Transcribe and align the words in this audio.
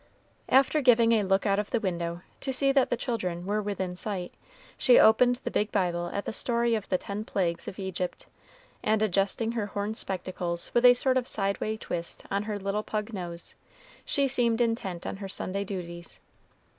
After 0.49 0.81
giving 0.81 1.11
a 1.11 1.21
look 1.21 1.45
out 1.45 1.59
of 1.59 1.69
the 1.69 1.79
window, 1.79 2.23
to 2.39 2.51
see 2.51 2.71
that 2.71 2.89
the 2.89 2.97
children 2.97 3.45
were 3.45 3.61
within 3.61 3.95
sight, 3.95 4.33
she 4.75 4.97
opened 4.97 5.35
the 5.43 5.51
big 5.51 5.71
Bible 5.71 6.09
at 6.11 6.25
the 6.25 6.33
story 6.33 6.73
of 6.73 6.89
the 6.89 6.97
ten 6.97 7.23
plagues 7.23 7.67
of 7.67 7.77
Egypt, 7.77 8.25
and 8.81 9.03
adjusting 9.03 9.51
her 9.51 9.67
horn 9.67 9.93
spectacles 9.93 10.71
with 10.73 10.85
a 10.85 10.95
sort 10.95 11.17
of 11.17 11.27
sideway 11.27 11.77
twist 11.77 12.25
on 12.31 12.41
her 12.49 12.57
little 12.57 12.81
pug 12.81 13.13
nose, 13.13 13.53
she 14.03 14.27
seemed 14.27 14.59
intent 14.59 15.05
on 15.05 15.17
her 15.17 15.29
Sunday 15.29 15.63
duties. 15.63 16.19